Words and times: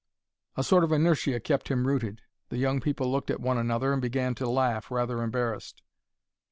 A 0.57 0.63
sort 0.63 0.83
of 0.83 0.91
inertia 0.91 1.39
kept 1.39 1.67
him 1.67 1.85
rooted. 1.85 2.23
The 2.49 2.57
young 2.57 2.81
people 2.81 3.11
looked 3.11 3.29
at 3.29 3.39
one 3.39 3.59
another 3.59 3.93
and 3.93 4.01
began 4.01 4.33
to 4.33 4.49
laugh, 4.49 4.89
rather 4.89 5.21
embarrassed. 5.21 5.83